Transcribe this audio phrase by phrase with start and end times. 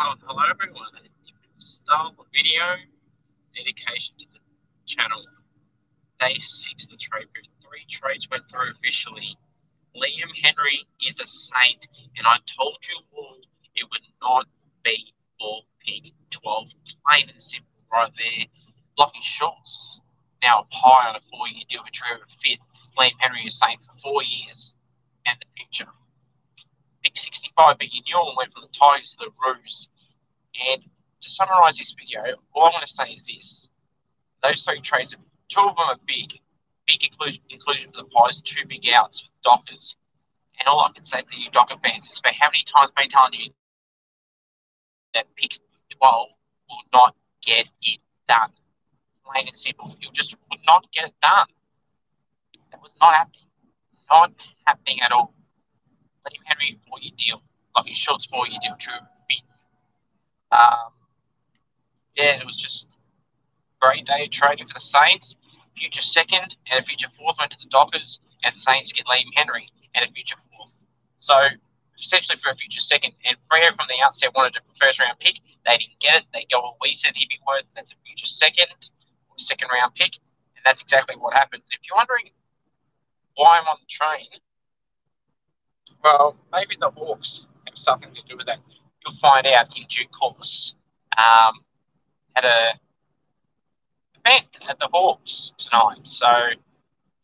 [0.00, 0.96] Well, hello everyone.
[1.60, 2.88] Start the video
[3.52, 4.40] dedication to the
[4.88, 5.20] channel.
[6.16, 7.28] Day six of the trade.
[7.60, 9.36] Three trades went through officially.
[9.92, 11.84] Liam Henry is a saint,
[12.16, 13.44] and I told you all
[13.76, 14.48] it would not
[14.88, 16.64] be for pick 12.
[17.04, 18.48] Plain and simple, right there.
[18.96, 20.00] Lachie Schultz
[20.40, 22.64] now Pie on a four year deal for Trevor fifth.
[22.96, 24.72] Liam Henry is saint for four years
[25.26, 25.48] and the
[27.60, 27.76] future.
[27.78, 29.88] Pick 65, but Newell went from the Tigers to the Roos.
[30.72, 30.82] And
[31.22, 33.68] to summarise this video, all I want to say is this.
[34.42, 35.14] Those three trades,
[35.48, 36.40] two of them are big.
[36.86, 39.96] Big inclusion, inclusion for the Pies, two big outs for the Dockers.
[40.58, 43.02] And all I can say to you Docker fans is for how many times I've
[43.02, 43.52] been telling you
[45.14, 45.58] that pick
[45.90, 46.28] 12
[46.68, 48.52] will not get it done.
[49.24, 49.94] Plain and simple.
[50.00, 51.46] You just would not get it done.
[52.72, 53.46] That was not happening.
[54.10, 54.32] Not
[54.66, 55.34] happening at all.
[56.26, 57.42] Liam Henry four year deal.
[57.76, 58.76] Lachie Schultz four year deal.
[58.78, 58.94] True.
[60.52, 60.92] Um,
[62.16, 62.86] yeah, it was just
[63.80, 65.36] great day of trading for the Saints.
[65.78, 69.68] Future second and a future fourth went to the Dockers, and Saints get Liam Henry
[69.94, 70.84] and a future fourth.
[71.18, 71.34] So
[72.02, 73.12] essentially for a future second.
[73.24, 75.36] And Freo from the outset wanted a first round pick.
[75.66, 76.26] They didn't get it.
[76.32, 77.68] They go, well, we said he'd be worth.
[77.76, 78.72] That's a future second,
[79.36, 80.16] second round pick,
[80.56, 81.62] and that's exactly what happened.
[81.70, 82.32] If you're wondering
[83.36, 84.28] why I'm on the train,
[86.02, 87.46] well, maybe the Hawks
[87.80, 88.58] something to do with that.
[89.04, 90.74] You'll find out in due course.
[91.16, 91.64] Um,
[92.34, 92.78] had a
[94.24, 96.26] event at the Hawks tonight, so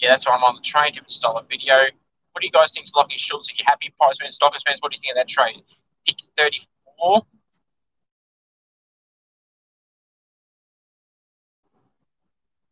[0.00, 1.74] yeah, that's why I'm on the train to install a video.
[1.74, 2.86] What do you guys think?
[2.94, 3.94] Lachie Schultz, are you happy?
[4.00, 5.62] Pies fans, Dockers fans, what do you think of that trade?
[6.06, 7.22] Pick 34.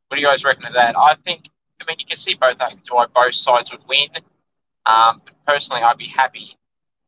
[0.09, 0.97] What do you guys reckon of that?
[0.97, 1.49] I think,
[1.81, 2.59] I mean, you can see both,
[2.91, 4.09] why both sides would win.
[4.87, 6.57] Um, but personally, I'd be happy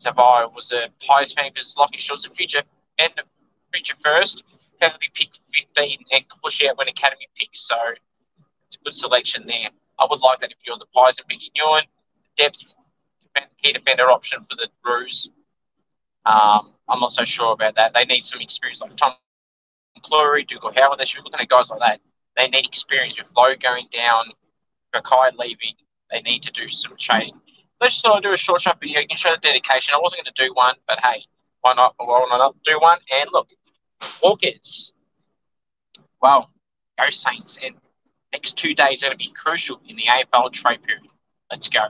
[0.04, 2.62] I was a Pies fan because Lachie Schultz, the future
[2.98, 3.22] and the
[3.72, 4.42] future first,
[4.80, 5.40] be picked
[5.76, 7.66] 15 and push out when Academy picks.
[7.66, 7.76] So
[8.66, 9.70] it's a good selection there.
[9.98, 11.84] I would like that if you're the Pies and picking Ewan.
[12.36, 12.74] Depth,
[13.62, 15.30] key defender option for the Roos.
[16.26, 17.94] Um, I'm not so sure about that.
[17.94, 19.14] They need some experience like Tom
[20.04, 20.98] Clurey, Dougal Howard.
[20.98, 22.00] They should be looking at guys like that.
[22.36, 24.26] They need experience with Logue going down,
[24.94, 25.74] McKay leaving.
[26.10, 27.40] They need to do some training
[27.80, 29.00] let's just do a short, shot video.
[29.00, 29.94] You can show the dedication.
[29.94, 31.24] I wasn't going to do one, but hey,
[31.60, 31.94] why not?
[31.98, 32.98] Why not do one?
[33.12, 33.48] And look,
[34.00, 34.92] Hawkers.
[36.20, 36.50] Well,
[36.98, 37.58] go Saints.
[37.62, 37.76] And
[38.32, 41.06] next two days are going to be crucial in the AFL trade period.
[41.50, 41.80] Let's go.